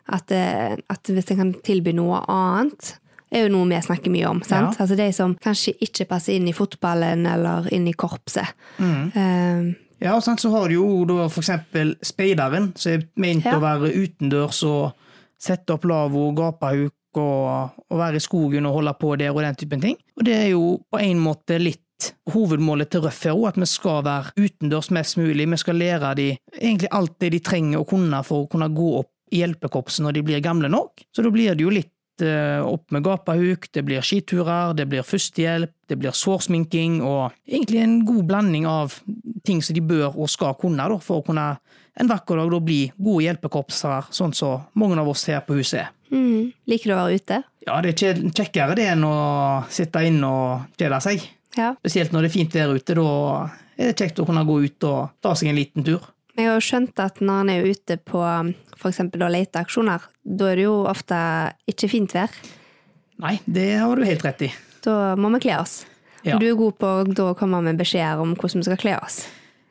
at, 0.09 0.31
eh, 0.33 0.77
at 0.89 1.11
hvis 1.13 1.33
en 1.35 1.43
kan 1.43 1.53
tilby 1.67 1.93
noe 1.99 2.23
annet, 2.31 2.95
er 3.35 3.45
jo 3.45 3.51
noe 3.53 3.69
vi 3.69 3.81
snakker 3.85 4.11
mye 4.15 4.29
om. 4.31 4.39
sant? 4.41 4.79
Ja. 4.79 4.85
Altså 4.87 4.97
de 4.97 5.11
som 5.13 5.35
kanskje 5.45 5.75
ikke 5.85 6.07
passer 6.09 6.39
inn 6.39 6.47
i 6.49 6.55
fotballen 6.57 7.27
eller 7.29 7.69
inn 7.75 7.89
i 7.91 7.93
korpset. 7.93 8.55
Eh, 8.81 9.75
Ja, 10.01 10.15
og 10.15 10.23
så 10.23 10.51
har 10.53 10.69
du 10.69 10.75
jo 10.77 11.05
da 11.05 11.25
eksempel 11.27 11.97
speideren, 12.07 12.71
som 12.79 12.93
er 12.93 13.03
ment 13.17 13.45
Ja. 13.45 13.57
å 13.59 13.61
være 13.61 13.91
utendørs 13.93 14.63
og 14.63 14.93
sette 15.39 15.75
opp 15.75 15.83
lavvo, 15.85 16.33
gapahuk 16.35 16.93
og, 17.17 17.79
og 17.89 17.99
være 17.99 18.21
i 18.21 18.25
skogen 18.25 18.69
og 18.69 18.81
holde 18.81 18.95
på 19.01 19.15
der 19.17 19.33
og 19.33 19.43
den 19.43 19.59
typen 19.59 19.81
ting. 19.81 19.97
Og 20.19 20.27
det 20.29 20.35
er 20.37 20.49
jo 20.53 20.79
på 20.91 21.01
en 21.01 21.23
måte 21.23 21.59
litt 21.63 21.85
hovedmålet 22.31 22.93
til 22.93 23.03
Røff 23.03 23.25
er 23.27 23.45
at 23.49 23.59
vi 23.59 23.67
skal 23.67 24.03
være 24.07 24.35
utendørs 24.39 24.91
mest 24.95 25.19
mulig. 25.19 25.49
Vi 25.51 25.61
skal 25.61 25.81
lære 25.81 26.15
de 26.19 26.29
egentlig 26.61 26.91
alt 26.95 27.17
det 27.21 27.33
de 27.35 27.45
trenger 27.45 27.81
å 27.81 27.89
kunne 27.89 28.23
for 28.27 28.45
å 28.45 28.51
kunne 28.51 28.71
gå 28.75 28.91
opp 29.01 29.13
i 29.35 29.43
hjelpekorpset 29.43 30.05
når 30.05 30.19
de 30.19 30.27
blir 30.27 30.45
gamle 30.45 30.71
nok. 30.73 31.05
Så 31.13 31.25
da 31.25 31.33
blir 31.33 31.57
det 31.57 31.65
jo 31.65 31.73
litt 31.75 32.25
eh, 32.25 32.61
opp 32.65 32.93
med 32.95 33.05
gapahuk, 33.05 33.69
det 33.75 33.85
blir 33.85 34.05
skiturer, 34.05 34.77
det 34.79 34.89
blir 34.89 35.07
førstehjelp, 35.07 35.75
det 35.91 35.99
blir 36.01 36.17
sårsminking 36.17 37.01
og 37.03 37.35
egentlig 37.49 37.83
en 37.83 37.99
god 38.09 38.25
blanding 38.31 38.69
av 38.69 39.01
ting 39.47 39.61
som 39.65 39.77
de 39.77 39.85
bør 39.85 40.17
og 40.17 40.31
skal 40.33 40.57
kunne 40.61 40.89
da, 40.89 40.99
for 41.03 41.21
å 41.21 41.27
kunne 41.27 41.51
en 41.99 42.11
vakker 42.11 42.39
dag 42.39 42.51
da 42.53 42.61
bli 42.63 42.81
gode 42.97 43.25
hjelpekorpsere, 43.27 44.09
sånn 44.15 44.35
som 44.37 44.69
mange 44.79 44.99
av 45.01 45.09
oss 45.11 45.27
her 45.31 45.43
på 45.47 45.59
huset 45.59 45.81
er. 45.83 45.89
mm, 46.11 46.53
liker 46.71 46.91
du 46.91 46.95
å 46.95 47.01
være 47.03 47.19
ute? 47.19 47.41
Ja, 47.67 47.81
det 47.85 47.95
er 48.03 48.21
kjekkere 48.33 48.77
det 48.79 48.87
enn 48.95 49.05
å 49.05 49.17
sitte 49.71 50.05
inne 50.07 50.29
og 50.29 50.79
kjede 50.81 51.01
seg. 51.05 51.27
Ja. 51.59 51.73
Spesielt 51.83 52.15
når 52.15 52.25
det 52.25 52.31
er 52.31 52.37
fint 52.37 52.55
vær 52.55 52.77
ute, 52.77 52.95
da 52.95 53.09
er 53.79 53.91
det 53.91 53.99
kjekt 53.99 54.23
å 54.23 54.29
kunne 54.29 54.47
gå 54.47 54.61
ut 54.65 54.87
og 54.89 55.19
ta 55.25 55.35
seg 55.37 55.51
en 55.51 55.59
liten 55.59 55.87
tur. 55.87 56.07
Jeg 56.39 56.47
har 56.47 56.55
jo 56.55 56.63
skjønt 56.63 57.01
at 57.03 57.19
når 57.19 57.43
en 57.43 57.51
er 57.51 57.67
ute 57.67 57.99
på 58.07 58.23
f.eks. 58.79 59.01
leteaksjoner, 59.19 60.07
da 60.23 60.51
er 60.53 60.61
det 60.61 60.67
jo 60.69 60.77
ofte 60.87 61.19
ikke 61.71 61.91
fint 61.91 62.15
vær. 62.15 62.35
Nei, 63.19 63.41
det 63.45 63.73
har 63.83 63.99
du 63.99 64.07
helt 64.07 64.23
rett 64.23 64.47
i. 64.47 64.53
Da 64.87 65.17
må 65.19 65.33
vi 65.35 65.43
kle 65.49 65.59
oss. 65.59 65.81
Ja. 66.23 66.39
Du 66.39 66.47
er 66.47 66.55
god 66.59 66.79
på 66.79 66.93
å 67.27 67.35
komme 67.39 67.61
med 67.67 67.79
beskjeder 67.81 68.23
om 68.23 68.37
hvordan 68.39 68.63
vi 68.63 68.69
skal 68.71 68.81
kle 68.81 68.95
oss. 69.03 69.25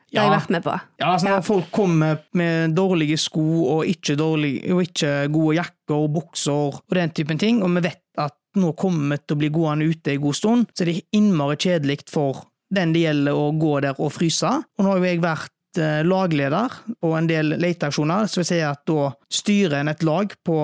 Det 0.08 0.20
har 0.20 0.30
jeg 0.30 0.36
vært 0.38 0.52
med 0.54 0.64
på. 0.64 0.74
Ja, 1.00 1.10
altså 1.12 1.28
Når 1.28 1.42
folk 1.44 1.70
kommer 1.74 2.20
med 2.38 2.74
dårlige 2.76 3.18
sko 3.20 3.44
og 3.74 3.88
ikke, 3.88 4.16
dårlige, 4.16 4.72
og 4.72 4.82
ikke 4.86 5.12
gode 5.34 5.58
jakker 5.58 5.96
og 5.98 6.12
bukser 6.16 6.78
og 6.78 6.96
den 6.96 7.12
typen 7.16 7.40
ting, 7.40 7.60
og 7.62 7.74
vi 7.76 7.84
vet 7.90 8.02
at 8.18 8.36
nå 8.58 8.72
kommer 8.78 9.14
vi 9.14 9.20
til 9.22 9.36
å 9.36 9.42
bli 9.42 9.52
gående 9.52 9.90
ute 9.90 10.14
en 10.14 10.22
god 10.22 10.38
stund, 10.38 10.72
så 10.72 10.88
det 10.88 10.96
er 10.96 11.20
innmari 11.20 11.58
kjedelig 11.60 12.00
for 12.10 12.46
den 12.74 12.92
det 12.96 13.04
gjelder 13.06 13.36
å 13.36 13.46
gå 13.60 13.78
der 13.84 14.00
og 14.00 14.12
fryse. 14.16 14.48
Og 14.48 14.84
nå 14.84 14.90
har 14.92 15.00
jo 15.00 15.08
jeg 15.08 15.22
vært 15.22 15.80
eh, 15.80 16.00
lagleder 16.08 16.80
og 16.98 17.14
en 17.18 17.30
del 17.30 17.56
leteaksjoner, 17.60 18.28
så 18.28 18.42
vil 18.42 18.48
si 18.50 18.60
at 18.64 18.84
da 18.88 19.08
styrer 19.32 19.80
en 19.82 19.92
et 19.92 20.04
lag 20.08 20.34
på 20.44 20.58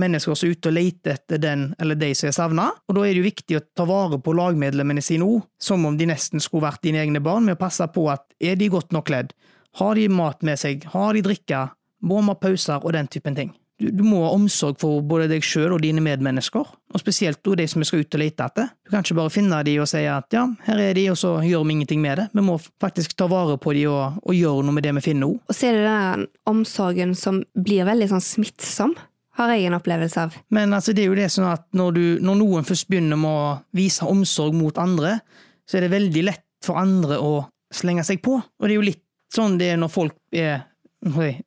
mennesker 0.00 0.36
som 0.36 0.48
er 0.48 0.56
ute 0.56 0.70
og 0.70 0.76
leter 0.76 1.14
etter 1.14 1.40
den 1.42 1.66
eller 1.82 1.98
de 1.98 2.10
som 2.16 2.28
er 2.28 2.36
savna. 2.36 2.68
Og 2.88 2.98
da 2.98 3.04
er 3.04 3.14
det 3.14 3.22
jo 3.22 3.28
viktig 3.28 3.58
å 3.58 3.64
ta 3.76 3.86
vare 3.88 4.20
på 4.22 4.34
lagmedlemmene 4.36 5.04
sine 5.04 5.26
òg, 5.26 5.44
som 5.60 5.86
om 5.86 5.98
de 5.98 6.08
nesten 6.10 6.42
skulle 6.42 6.66
vært 6.66 6.84
dine 6.86 7.02
egne 7.02 7.22
barn, 7.24 7.46
med 7.46 7.58
å 7.58 7.62
passe 7.64 7.86
på 7.94 8.08
at 8.12 8.26
er 8.42 8.58
de 8.60 8.70
godt 8.72 8.94
nok 8.94 9.08
kledd, 9.10 9.34
har 9.80 9.98
de 9.98 10.06
mat 10.10 10.42
med 10.46 10.60
seg, 10.60 10.86
har 10.94 11.14
de 11.14 11.24
drikke, 11.24 11.66
må 12.04 12.20
de 12.20 12.30
ha 12.30 12.38
pauser 12.38 12.82
og 12.82 12.94
den 12.94 13.10
typen 13.10 13.36
ting. 13.38 13.54
Du, 13.80 13.88
du 13.90 14.04
må 14.06 14.20
ha 14.22 14.30
omsorg 14.36 14.78
for 14.78 15.02
både 15.02 15.26
deg 15.32 15.42
sjøl 15.42 15.72
og 15.74 15.80
dine 15.82 16.02
medmennesker, 16.04 16.68
og 16.94 17.02
spesielt 17.02 17.40
da 17.42 17.56
de 17.58 17.66
som 17.70 17.82
vi 17.82 17.88
skal 17.88 18.04
ut 18.04 18.14
og 18.14 18.22
lete 18.22 18.46
etter. 18.46 18.68
Du 18.86 18.92
kan 18.92 19.02
ikke 19.02 19.16
bare 19.18 19.32
finne 19.34 19.58
de 19.66 19.74
og 19.82 19.88
si 19.90 20.04
at 20.06 20.36
ja, 20.36 20.44
her 20.68 20.82
er 20.82 20.94
de, 20.94 21.08
og 21.10 21.18
så 21.18 21.32
gjør 21.42 21.64
vi 21.66 21.74
ingenting 21.74 22.04
med 22.04 22.20
det. 22.20 22.28
Vi 22.36 22.44
må 22.46 22.54
faktisk 22.82 23.16
ta 23.18 23.26
vare 23.30 23.58
på 23.58 23.74
de 23.74 23.88
og, 23.90 24.20
og 24.22 24.38
gjøre 24.38 24.62
noe 24.68 24.76
med 24.76 24.86
det 24.86 24.94
vi 25.00 25.04
finner 25.08 25.32
òg. 25.32 25.42
Og 25.50 25.58
så 25.58 25.72
er 25.72 25.80
det 25.80 25.88
den 25.88 26.28
omsorgen 26.54 27.16
som 27.18 27.42
blir 27.58 27.88
veldig 27.90 28.12
sånn 28.14 28.24
smittsom, 28.28 28.94
har 29.38 29.54
jeg 29.54 29.66
en 29.68 29.78
opplevelse 29.78 30.26
av. 30.26 30.36
Men 30.54 30.74
altså, 30.76 30.94
det 30.94 31.04
er 31.04 31.10
jo 31.10 31.18
det 31.18 31.30
sånn 31.32 31.48
at 31.50 31.66
når, 31.76 31.96
du, 31.96 32.04
når 32.22 32.38
noen 32.40 32.68
først 32.68 32.88
begynner 32.90 33.18
med 33.18 33.30
å 33.30 33.56
vise 33.74 34.06
omsorg 34.06 34.54
mot 34.56 34.78
andre, 34.78 35.18
så 35.66 35.78
er 35.78 35.86
det 35.86 35.94
veldig 35.94 36.22
lett 36.28 36.46
for 36.64 36.78
andre 36.80 37.18
å 37.20 37.34
slenge 37.74 38.04
seg 38.06 38.22
på. 38.24 38.38
Og 38.38 38.66
det 38.66 38.74
er 38.74 38.78
jo 38.78 38.86
litt 38.86 39.02
sånn 39.34 39.58
det 39.58 39.72
er 39.74 39.80
når 39.80 39.92
folk 39.92 40.16
er 40.34 40.62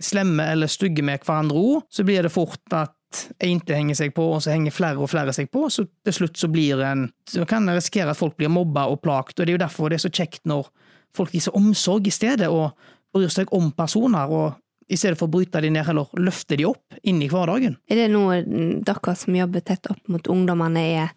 slemme 0.03 0.43
eller 0.51 0.69
stygge 0.69 1.01
med 1.05 1.23
hverandre 1.25 1.57
òg, 1.57 1.87
så 1.89 2.05
blir 2.05 2.25
det 2.25 2.33
fort 2.33 2.75
at 2.75 2.93
Einte 3.41 3.71
henger 3.71 3.95
seg 3.95 4.11
på, 4.13 4.25
og 4.35 4.41
så 4.43 4.51
henger 4.51 4.75
flere 4.75 4.99
og 4.99 5.09
flere 5.09 5.31
seg 5.33 5.47
på, 5.49 5.63
så 5.71 5.85
til 6.05 6.13
slutt 6.13 6.37
så 6.37 6.49
blir 6.51 6.81
en 6.83 7.05
Så 7.25 7.45
kan 7.47 7.65
det 7.65 7.77
risikere 7.77 8.11
at 8.11 8.19
folk 8.19 8.35
blir 8.37 8.51
mobba 8.51 8.83
og 8.91 8.99
plagt, 9.01 9.39
og 9.39 9.45
det 9.45 9.53
er 9.53 9.55
jo 9.55 9.63
derfor 9.63 9.89
det 9.89 9.97
er 9.97 10.03
så 10.03 10.11
kjekt 10.11 10.43
når 10.45 10.67
folk 11.15 11.33
viser 11.33 11.55
omsorg 11.55 12.07
i 12.07 12.13
stedet, 12.13 12.49
og 12.51 12.75
bryr 13.15 13.31
seg 13.31 13.47
om 13.55 13.71
personer, 13.71 14.27
og 14.27 14.59
i 14.87 14.97
stedet 14.97 15.19
for 15.19 15.27
å 15.27 15.33
bryte 15.37 15.61
de 15.63 15.71
ned, 15.73 15.85
heller 15.87 16.07
løfte 16.19 16.57
de 16.59 16.67
opp 16.69 16.97
inn 17.07 17.19
i 17.23 17.29
hverdagen. 17.31 17.75
Er 17.89 18.01
det 18.01 18.07
noe 18.13 18.39
mm, 18.45 18.85
dere 18.87 19.15
som 19.19 19.35
jobber 19.35 19.65
tett 19.67 19.89
opp 19.91 20.11
mot 20.11 20.31
ungdommene 20.31 20.83
er 21.01 21.11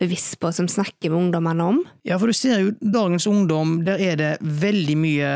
bevisst 0.00 0.36
på, 0.42 0.50
som 0.52 0.68
snakker 0.68 1.12
med 1.12 1.20
ungdommene 1.20 1.68
om? 1.70 1.80
Ja, 2.06 2.18
for 2.20 2.28
du 2.28 2.36
ser 2.36 2.60
jo 2.60 2.74
dagens 2.80 3.28
ungdom, 3.30 3.78
der 3.86 4.02
er 4.02 4.20
det 4.20 4.32
veldig 4.42 4.98
mye 5.00 5.32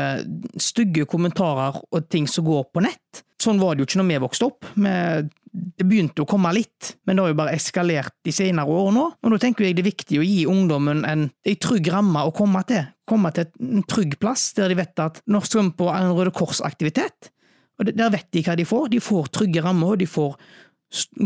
stygge 0.61 1.07
kommentarer 1.09 1.81
og 1.81 2.07
ting 2.11 2.29
som 2.29 2.45
går 2.47 2.69
på 2.73 2.85
nett. 2.85 3.25
sånn 3.39 3.59
var 3.59 3.75
det 3.75 3.81
jo 3.81 3.87
ikke 3.87 4.01
når 4.01 4.09
vi 4.09 4.23
vokste 4.25 4.49
opp. 4.49 4.65
Med 4.75 5.29
det 5.49 5.85
begynte 5.87 6.23
å 6.23 6.29
komme 6.29 6.51
litt, 6.53 6.93
men 7.07 7.17
det 7.17 7.23
har 7.23 7.31
jo 7.31 7.39
bare 7.39 7.55
eskalert 7.57 8.13
de 8.25 8.33
senere 8.35 8.69
årene 8.69 8.99
nå. 8.99 9.05
Og 9.23 9.33
da 9.33 9.39
tenker 9.41 9.65
jeg 9.65 9.77
det 9.77 9.83
er 9.83 9.89
viktig 9.89 10.19
å 10.19 10.27
gi 10.27 10.43
ungdommen 10.49 11.01
en, 11.07 11.25
en 11.31 11.59
trygg 11.63 11.89
ramme 11.93 12.21
å 12.27 12.33
komme 12.35 12.61
til. 12.69 12.85
Komme 13.09 13.31
til 13.33 13.49
en 13.65 13.85
trygg 13.89 14.19
plass 14.21 14.51
der 14.57 14.69
de 14.69 14.77
vet 14.77 15.01
at 15.01 15.21
når 15.25 15.47
vi 15.49 15.65
på 15.79 15.89
en 15.93 16.13
Røde 16.13 16.35
Kors-aktivitet, 16.35 17.31
og 17.79 17.91
der 17.95 18.11
vet 18.11 18.27
de 18.35 18.43
hva 18.43 18.57
de 18.59 18.65
får. 18.67 18.89
De 18.91 18.99
får 19.03 19.29
trygge 19.35 19.63
rammer, 19.63 19.95
de 19.99 20.07
får 20.09 20.35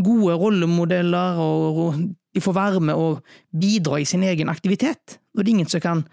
gode 0.04 0.36
rollemodeller, 0.38 1.40
og 1.40 1.98
de 2.34 2.42
får 2.42 2.54
være 2.54 2.82
med 2.84 3.00
og 3.00 3.24
bidra 3.50 3.98
i 4.00 4.06
sin 4.08 4.22
egen 4.22 4.52
aktivitet. 4.52 5.18
Og 5.34 5.42
det 5.42 5.48
er 5.48 5.54
ingen 5.56 5.70
som 5.70 5.82
kan 5.82 6.04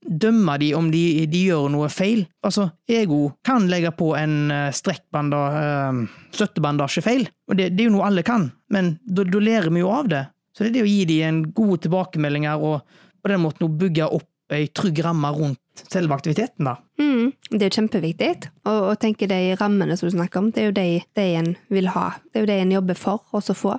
dømme 0.00 0.56
de 0.60 0.70
om 0.74 0.88
de, 0.92 1.26
de 1.28 1.42
gjør 1.50 1.68
noe 1.72 1.90
feil. 1.92 2.24
Altså, 2.46 2.70
ego 2.88 3.32
kan 3.46 3.68
legge 3.70 3.92
på 3.96 4.12
en 4.16 4.52
støttebandasjefeil, 4.72 6.06
støttebandasje 6.36 7.04
feil, 7.04 7.26
og 7.50 7.58
det, 7.58 7.72
det, 7.74 7.84
er 7.84 7.90
jo 7.90 7.96
noe 7.98 8.08
alle 8.08 8.24
kan, 8.26 8.48
men 8.72 8.94
da, 9.04 9.26
lærer 9.26 9.68
vi 9.74 9.82
jo 9.82 9.92
av 9.92 10.08
det. 10.12 10.24
Så 10.54 10.64
det 10.64 10.70
er 10.70 10.78
det 10.78 10.86
å 10.86 10.90
gi 10.90 11.04
de 11.10 11.20
en 11.26 11.42
gode 11.54 11.82
tilbakemeldinger, 11.84 12.62
og 12.62 12.80
på 13.20 13.32
den 13.32 13.42
måten 13.42 13.76
bygge 13.80 14.08
opp 14.08 14.28
ei 14.54 14.68
trygg 14.74 15.00
ramme 15.04 15.30
rundt 15.36 15.84
selve 15.90 16.14
aktiviteten, 16.16 16.66
da. 16.68 16.76
Mm, 17.00 17.32
det 17.50 17.62
er 17.62 17.70
jo 17.70 17.78
kjempeviktig. 17.80 18.30
Og, 18.68 18.78
og 18.92 19.00
tenke 19.02 19.28
de 19.30 19.40
rammene 19.60 19.96
som 19.96 20.10
du 20.10 20.16
snakker 20.16 20.42
om, 20.42 20.50
det 20.54 20.62
er 20.62 20.70
jo 20.70 20.76
de, 20.76 20.88
de 21.16 21.26
en 21.40 21.52
vil 21.72 21.90
ha. 21.94 22.06
Det 22.30 22.40
er 22.40 22.44
jo 22.44 22.50
de 22.52 22.58
en 22.64 22.74
jobber 22.76 22.98
for, 22.98 23.24
også 23.36 23.56
få. 23.56 23.76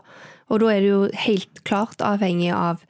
Og 0.51 0.63
da 0.63 0.71
er 0.73 0.83
du 0.83 0.89
jo 0.89 1.01
helt 1.25 1.61
klart 1.67 2.03
avhengig 2.03 2.51
av, 2.55 2.81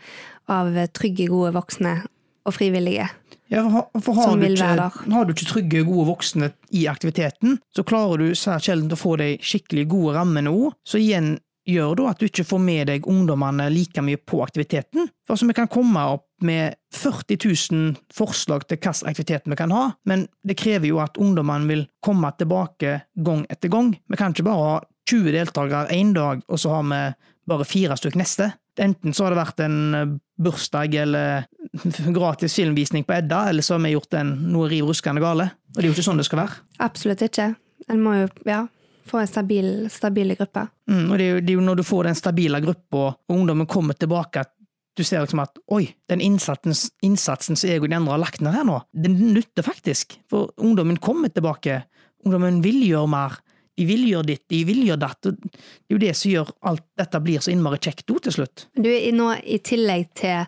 av 0.51 0.77
trygge, 0.95 1.29
gode 1.31 1.53
voksne 1.57 2.00
og 2.47 2.55
frivillige. 2.55 3.09
Ja, 3.51 3.65
for 4.00 4.15
har, 4.15 4.38
du 4.39 4.45
ikke, 4.47 4.67
har, 5.11 5.25
du 5.27 5.33
ikke, 5.33 5.47
trygge, 5.50 5.83
gode 5.83 6.07
voksne 6.07 6.53
i 6.71 6.85
aktiviteten, 6.88 7.57
så 7.75 7.83
klarer 7.83 8.23
du 8.23 8.38
svært 8.38 8.63
sjelden 8.63 8.95
å 8.95 9.00
få 9.00 9.17
de 9.19 9.33
skikkelig 9.43 9.89
gode 9.91 10.13
rammene 10.15 10.53
òg. 10.55 10.71
Så 10.88 11.01
igjen 11.01 11.33
gjør 11.67 11.95
da 11.99 12.09
at 12.11 12.21
du 12.21 12.27
ikke 12.27 12.45
får 12.47 12.61
med 12.63 12.89
deg 12.89 13.07
ungdommene 13.09 13.67
like 13.73 14.01
mye 14.03 14.17
på 14.17 14.41
aktiviteten. 14.43 15.09
For 15.25 15.35
altså, 15.35 15.47
Vi 15.49 15.57
kan 15.57 15.69
komme 15.71 16.03
opp 16.15 16.27
med 16.41 16.75
40 16.95 17.37
000 17.71 17.97
forslag 18.13 18.65
til 18.67 18.79
hvilken 18.79 19.09
aktivitet 19.09 19.45
vi 19.45 19.57
kan 19.59 19.71
ha, 19.71 19.91
men 20.05 20.27
det 20.43 20.57
krever 20.57 20.89
jo 20.89 21.01
at 21.03 21.19
ungdommene 21.21 21.69
vil 21.69 21.85
komme 22.01 22.31
tilbake 22.37 23.01
gang 23.15 23.45
etter 23.49 23.69
gang. 23.69 23.93
Vi 24.09 24.17
kan 24.17 24.33
ikke 24.33 24.47
bare 24.49 24.65
ha 24.65 24.79
20 25.09 25.31
deltakere 25.35 25.93
én 25.93 26.13
dag, 26.13 26.41
og 26.47 26.59
så 26.59 26.73
har 26.77 26.83
vi 26.89 27.03
bare 27.51 27.67
fire 27.67 27.97
stykker 27.97 28.21
neste. 28.21 28.51
Enten 28.79 29.13
så 29.13 29.25
har 29.25 29.33
det 29.33 29.41
vært 29.41 29.63
en 29.65 29.79
eh, 29.97 30.13
bursdag 30.41 30.95
eller 30.95 31.47
gratis 32.17 32.55
filmvisning 32.55 33.03
på 33.05 33.17
Edda, 33.17 33.49
eller 33.49 33.65
så 33.65 33.75
har 33.75 33.83
vi 33.83 33.95
gjort 33.95 34.15
en, 34.17 34.31
noe 34.53 34.69
riv 34.71 34.87
ruskende 34.89 35.23
gale. 35.23 35.49
Og 35.73 35.79
det 35.79 35.83
er 35.83 35.89
jo 35.89 35.97
ikke 35.97 36.07
sånn 36.07 36.21
det 36.21 36.27
skal 36.29 36.45
være. 36.45 36.61
Absolutt 36.85 37.25
ikke. 37.27 37.51
En 37.91 38.01
må 38.01 38.15
jo, 38.15 38.29
ja, 38.47 38.63
få 39.11 39.19
en 39.21 39.29
stabil, 39.29 39.69
stabile 39.91 40.37
gruppe. 40.39 40.65
Mm, 40.89 41.05
og 41.11 41.19
det 41.19 41.25
er, 41.25 41.29
jo, 41.35 41.43
det 41.43 41.53
er, 41.53 41.59
jo, 41.59 41.67
når 41.67 41.81
du 41.81 41.85
får 41.87 42.09
den 42.09 42.17
stabile 42.17 42.61
gruppa, 42.63 43.05
og 43.11 43.37
ungdommen 43.37 43.69
kommer 43.69 43.97
tilbake, 43.99 44.45
at 44.45 44.55
du 44.97 45.03
ser 45.07 45.23
liksom 45.23 45.43
at 45.43 45.59
oi, 45.71 45.85
den 46.11 46.23
innsatsen, 46.23 46.75
innsatsen 47.05 47.59
som 47.59 47.69
jeg 47.69 47.81
og 47.81 47.87
de 47.89 47.95
andre 47.97 48.15
har 48.15 48.23
lagt 48.25 48.43
ned 48.43 48.55
her 48.55 48.67
nå, 48.67 48.81
den 48.91 49.15
nytter 49.35 49.65
faktisk. 49.65 50.17
For 50.31 50.51
ungdommen 50.59 50.99
kommer 51.01 51.31
tilbake. 51.31 51.83
Ungdommen 52.25 52.59
vil 52.65 52.81
gjøre 52.85 53.11
mer. 53.11 53.39
De 53.79 53.85
vil 53.87 54.03
gjøre 54.09 54.27
ditt, 54.27 54.43
de 54.51 54.59
vil 54.67 54.81
gjøre 54.83 54.99
datt. 54.99 55.29
Det 55.31 55.93
er 55.93 55.95
jo 55.95 56.01
det 56.01 56.11
som 56.19 56.33
gjør 56.33 56.51
alt 56.69 56.83
dette 56.99 57.21
blir 57.23 57.41
så 57.41 57.53
innmari 57.53 57.79
kjekt 57.81 58.11
òg, 58.11 58.19
til 58.27 58.35
slutt. 58.35 58.65
Du, 58.75 58.89
nå, 59.15 59.29
I 59.41 59.61
tillegg 59.63 60.11
til 60.19 60.43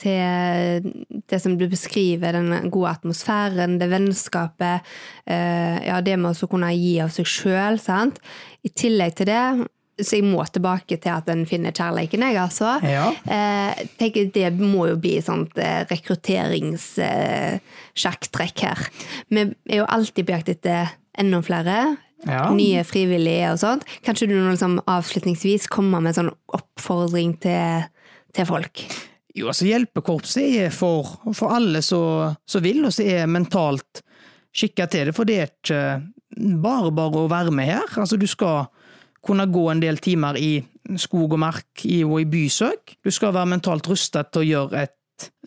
til 0.00 0.82
det 1.30 1.38
som 1.42 1.52
du 1.60 1.66
beskriver, 1.70 2.32
den 2.38 2.70
gode 2.72 2.90
atmosfæren, 2.96 3.78
det 3.80 3.88
vennskapet, 3.92 4.76
eh, 5.26 5.76
ja, 5.86 5.96
det 6.04 6.16
med 6.18 6.30
å 6.32 6.50
kunne 6.50 6.70
gi 6.74 6.94
av 7.04 7.10
seg 7.14 7.26
sjøl, 7.28 7.76
sant. 7.82 8.16
I 8.64 8.68
tillegg 8.72 9.12
til 9.20 9.28
det 9.30 9.44
så 10.00 10.16
jeg 10.16 10.24
må 10.24 10.40
tilbake 10.48 10.96
til 11.00 11.12
at 11.12 11.28
en 11.28 11.46
finner 11.48 11.72
kjærligheten, 11.76 12.22
jeg, 12.24 12.36
altså. 12.40 12.80
Ja. 12.86 13.12
Eh, 13.28 13.74
tenker 14.00 14.30
Det 14.32 14.52
må 14.56 14.86
jo 14.88 14.96
bli 15.00 15.20
sånt 15.24 15.58
eh, 15.60 15.84
rekrutteringssjakktrekk 15.90 18.56
her. 18.64 18.78
Vi 19.28 19.40
er 19.40 19.76
jo 19.82 19.86
alltid 19.88 20.24
på 20.24 20.32
jakt 20.36 20.48
etter 20.54 20.80
enda 21.20 21.40
flere. 21.44 21.96
Ja. 22.28 22.50
Nye 22.52 22.82
frivillige 22.84 23.52
og 23.52 23.58
sånt. 23.62 23.86
Kanskje 24.04 24.28
du 24.28 24.34
liksom 24.36 24.80
avslutningsvis 24.90 25.68
kommer 25.72 26.00
med 26.00 26.08
en 26.12 26.18
sånn 26.18 26.34
oppfordring 26.56 27.30
til, 27.44 27.86
til 28.36 28.44
folk? 28.48 28.74
Jo, 29.34 29.50
altså 29.50 29.68
Hjelpekorpset 29.68 30.56
er 30.64 30.72
for, 30.74 31.20
for 31.36 31.54
alle 31.54 31.82
som 31.86 32.62
vil, 32.64 32.84
og 32.86 32.94
som 32.94 33.06
er 33.06 33.30
mentalt 33.30 34.02
skikka 34.50 34.88
til 34.90 35.10
det. 35.10 35.16
For 35.16 35.28
det 35.28 35.38
er 35.38 35.52
ikke 35.52 35.82
bare 36.62 36.90
bare 36.94 37.24
å 37.24 37.30
være 37.30 37.54
med 37.54 37.70
her. 37.70 37.98
Altså, 38.00 38.18
du 38.18 38.26
skal 38.30 38.66
kunne 39.24 39.46
gå 39.52 39.66
en 39.70 39.82
del 39.82 40.00
timer 40.02 40.38
i 40.40 40.54
skog 40.98 41.36
og 41.36 41.42
mark 41.42 41.84
og 41.84 42.16
i 42.20 42.28
bysøk. 42.30 42.96
Du 43.04 43.10
skal 43.12 43.34
være 43.36 43.52
mentalt 43.54 43.88
rustet 43.90 44.32
til 44.32 44.42
å 44.42 44.48
gjøre 44.48 44.82
et 44.86 44.96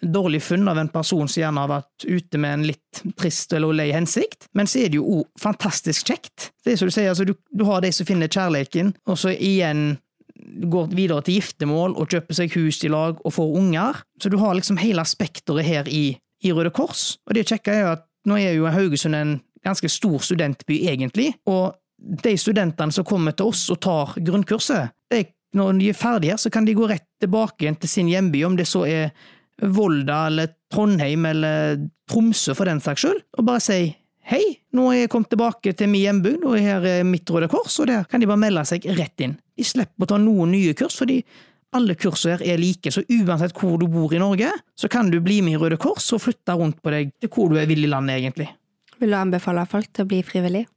dårlig 0.04 0.44
funn 0.44 0.68
av 0.70 0.78
en 0.78 0.90
person 0.94 1.28
som 1.28 1.42
gjerne 1.42 1.64
har 1.64 1.72
vært 1.72 2.06
ute 2.06 2.38
med 2.38 2.54
en 2.54 2.66
litt 2.68 3.02
trist 3.18 3.54
eller 3.58 3.74
lei 3.74 3.88
hensikt, 3.96 4.46
men 4.54 4.70
så 4.70 4.84
er 4.84 4.92
det 4.94 5.00
jo 5.00 5.20
òg 5.20 5.42
fantastisk 5.42 6.12
kjekt. 6.12 6.52
Det 6.62 6.74
er 6.74 6.78
som 6.78 6.92
du 6.92 6.94
sier, 6.94 7.10
altså, 7.10 7.26
du, 7.26 7.34
du 7.50 7.64
har 7.66 7.82
de 7.82 7.90
som 7.96 8.06
finner 8.06 8.30
kjærligheten, 8.30 8.94
og 9.10 9.18
så 9.18 9.34
igjen 9.34 9.96
går 10.44 10.92
videre 10.96 11.24
til 11.26 11.40
giftermål 11.40 11.96
og 11.98 12.12
kjøper 12.12 12.38
seg 12.38 12.56
hus 12.58 12.82
i 12.84 12.92
lag 12.92 13.20
og 13.24 13.36
får 13.36 13.56
unger. 13.60 14.02
Så 14.22 14.32
du 14.32 14.38
har 14.42 14.56
liksom 14.58 14.80
hele 14.82 15.06
spekteret 15.08 15.68
her 15.68 15.90
i, 15.90 16.18
i, 16.44 16.52
Røde 16.52 16.74
Kors. 16.76 17.18
Og 17.28 17.38
det 17.38 17.48
kjekke 17.50 17.74
er 17.74 17.82
jo 17.84 17.94
at 17.96 18.08
nå 18.30 18.40
er 18.40 18.58
jo 18.58 18.72
Haugesund 18.72 19.18
en 19.18 19.38
ganske 19.64 19.90
stor 19.92 20.20
studentby, 20.24 20.82
egentlig. 20.92 21.34
Og 21.50 21.74
de 22.24 22.36
studentene 22.40 22.92
som 22.96 23.08
kommer 23.08 23.36
til 23.36 23.52
oss 23.52 23.66
og 23.72 23.80
tar 23.84 24.18
grunnkurset, 24.20 24.92
de, 25.12 25.24
når 25.56 25.80
de 25.80 25.92
er 25.92 25.98
ferdige, 25.98 26.38
så 26.40 26.52
kan 26.52 26.68
de 26.68 26.76
gå 26.76 26.88
rett 26.90 27.08
tilbake 27.24 27.64
igjen 27.64 27.80
til 27.80 27.92
sin 27.92 28.12
hjemby, 28.12 28.44
om 28.48 28.58
det 28.60 28.68
så 28.68 28.86
er 28.90 29.14
Volda 29.62 30.26
eller 30.32 30.56
Trondheim 30.74 31.28
eller 31.30 31.78
Tromsø 32.10 32.56
for 32.58 32.68
den 32.68 32.82
saks 32.84 33.06
skyld, 33.06 33.22
og 33.38 33.48
bare 33.48 33.64
si 33.64 33.80
hei, 34.28 34.44
nå 34.74 34.90
er 34.92 35.04
jeg 35.04 35.14
kommet 35.14 35.32
tilbake 35.34 35.74
til 35.78 35.90
min 35.92 36.02
hjembygd, 36.02 36.46
og 36.50 36.60
her 36.60 36.86
er 36.90 37.08
mitt 37.08 37.30
Røde 37.30 37.50
Kors, 37.52 37.76
og 37.82 37.90
der 37.92 38.06
kan 38.10 38.22
de 38.24 38.30
bare 38.30 38.42
melde 38.42 38.66
seg 38.68 38.86
rett 38.98 39.24
inn. 39.26 39.36
De 39.58 39.66
slipper 39.68 40.08
å 40.08 40.14
ta 40.14 40.20
noen 40.22 40.54
nye 40.56 40.74
kurs, 40.78 40.98
fordi 40.98 41.20
alle 41.74 41.96
kurser 41.98 42.38
her 42.38 42.54
er 42.54 42.62
like, 42.62 42.92
så 42.94 43.02
uansett 43.02 43.56
hvor 43.58 43.80
du 43.82 43.88
bor 43.90 44.14
i 44.14 44.22
Norge, 44.22 44.52
så 44.78 44.90
kan 44.92 45.10
du 45.14 45.20
bli 45.24 45.42
med 45.46 45.58
i 45.58 45.62
Røde 45.62 45.80
Kors 45.82 46.10
og 46.14 46.22
flytte 46.26 46.58
rundt 46.58 46.82
på 46.82 46.94
deg 46.94 47.14
til 47.22 47.32
hvor 47.34 47.50
du 47.50 47.58
er 47.62 47.70
vill 47.70 47.86
i 47.86 47.90
landet, 47.90 48.22
egentlig. 48.22 48.50
Vil 49.02 49.14
du 49.14 49.18
anbefale 49.18 49.66
folk 49.70 49.90
til 49.94 50.06
å 50.06 50.10
bli 50.10 50.22
frivillig? 50.26 50.68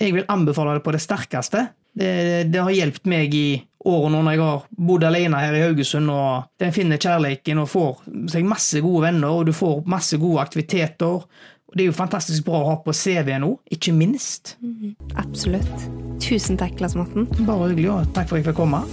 Jeg 0.00 0.14
vil 0.16 0.26
anbefale 0.28 0.74
det 0.76 0.82
på 0.84 0.94
det 0.94 1.02
sterkeste. 1.02 1.68
Det, 1.94 2.10
det 2.50 2.62
har 2.66 2.74
hjulpet 2.74 3.06
meg 3.06 3.34
i 3.38 3.48
årene 3.86 4.22
når 4.24 4.34
jeg 4.34 4.42
har 4.42 4.62
bodd 4.88 5.04
alene 5.06 5.40
her 5.42 5.54
i 5.54 5.62
Haugesund, 5.62 6.10
og 6.10 6.48
den 6.60 6.74
finner 6.74 6.98
kjærligheten 6.98 7.60
og 7.62 7.70
får 7.70 8.00
seg 8.32 8.48
masse 8.48 8.82
gode 8.82 9.04
venner, 9.06 9.30
og 9.30 9.46
du 9.46 9.54
får 9.54 9.84
masse 9.90 10.18
gode 10.18 10.42
aktiviteter. 10.42 11.22
Og 11.68 11.76
det 11.78 11.84
er 11.84 11.90
jo 11.90 11.96
fantastisk 11.96 12.46
bra 12.46 12.60
å 12.60 12.70
ha 12.70 12.78
på 12.84 12.94
CV 12.94 13.34
nå, 13.42 13.54
ikke 13.72 13.94
minst. 13.96 14.56
Mm, 14.62 14.94
absolutt. 15.20 15.86
Tusen 16.22 16.60
takk, 16.60 16.78
Lars 16.82 16.96
Morten. 16.98 17.26
Bare 17.48 17.72
hyggelig, 17.72 17.90
og 17.90 18.10
takk 18.16 18.30
for 18.30 18.38
at 18.38 18.44
jeg 18.44 18.52
fikk 18.52 18.60
komme. 18.62 18.84